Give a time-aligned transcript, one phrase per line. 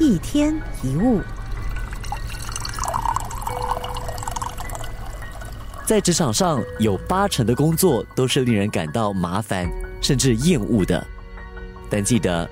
[0.00, 1.20] 一天一物，
[5.84, 9.68] 在职场上有八成的工作都是令人感到麻烦
[10.00, 11.06] 甚至厌恶的。
[11.90, 12.48] 但记得，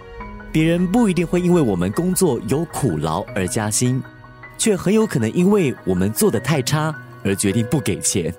[0.52, 4.02] 别人不一定会因为我们工作有苦劳而加薪，
[4.58, 6.94] 却很有可能因为我们做的太差
[7.24, 8.32] 而决定不给钱。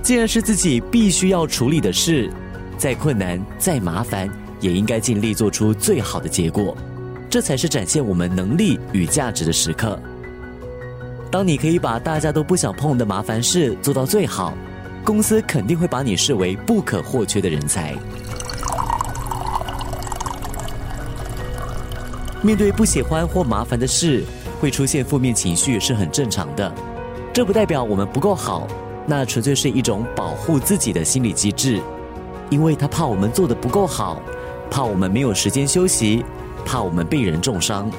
[0.00, 2.32] 既然是自己必须要处理的事，
[2.78, 4.30] 再困难再麻烦，
[4.60, 6.76] 也应该尽力做出最好的结果。
[7.30, 9.96] 这才是展现我们能力与价值的时刻。
[11.30, 14.52] 当你可以把大家都不想碰的麻烦事做到最好，
[15.04, 17.94] 公司肯定会把你视为不可或缺的人才。
[22.42, 24.24] 面对不喜欢或麻烦的事，
[24.60, 26.72] 会出现负面情绪是很正常的。
[27.32, 28.66] 这不代表我们不够好，
[29.06, 31.80] 那纯粹是一种保护自己的心理机制，
[32.48, 34.20] 因为他怕我们做的不够好，
[34.68, 36.24] 怕我们没有时间休息。
[36.64, 37.90] 怕我们被人重伤，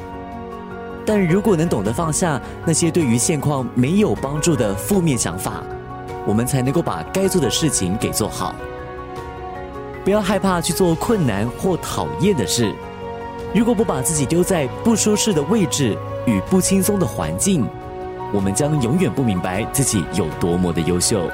[1.05, 5.63] 但如果能懂得放下那些对于现况没有帮助的负面想法，
[6.25, 8.53] 我们才能够把该做的事情给做好。
[10.03, 12.73] 不要害怕去做困难或讨厌的事。
[13.53, 17.67] 如果不把自己丢在不舒适的位置与不轻松的环境，
[18.31, 21.29] 我们将永远不明白自己有多么的优秀。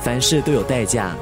[0.00, 1.14] 凡事都有代价，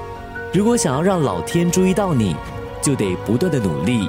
[0.55, 2.37] 如果想要让老天注意到你，
[2.81, 4.09] 就得不断的努力。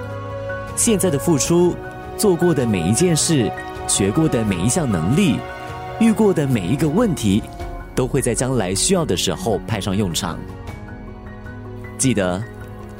[0.84, 1.76] 现在的付出，
[2.18, 3.52] 做过的每一件事，
[3.88, 5.36] 学过的每一项能力，
[6.00, 7.44] 遇过的每一个问题，
[7.94, 10.40] 都会在将来需要的时候派上用场。
[12.00, 12.44] 记得，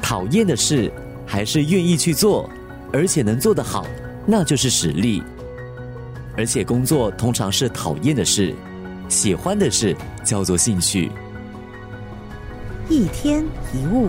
[0.00, 0.92] 讨厌的事
[1.26, 2.48] 还是愿意去做，
[2.92, 3.84] 而且能做得好，
[4.24, 5.20] 那就是实力。
[6.36, 8.54] 而且工作通常是讨厌的事，
[9.08, 11.10] 喜欢的事叫做兴趣。
[12.88, 13.44] 一天
[13.74, 14.08] 一物。